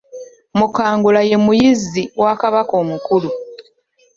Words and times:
Mukangula 0.57 1.21
ye 1.29 1.37
muyizzi 1.45 2.03
wa 2.21 2.31
Kabaka 2.41 2.73
omukulu 2.81 3.29